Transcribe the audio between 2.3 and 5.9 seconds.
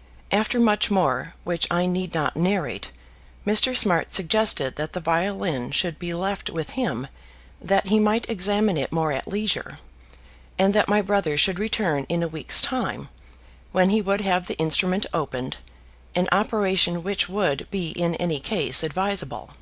narrate, Mr. Smart suggested that the violin